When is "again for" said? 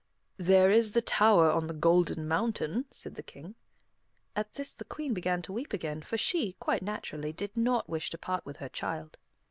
5.73-6.17